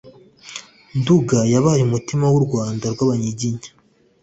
Nduga 0.99 1.39
yabaye 1.53 1.81
umutima 1.83 2.25
w'u 2.33 2.41
Rwanda 2.47 2.85
rw'Abanyiginya 2.93 3.69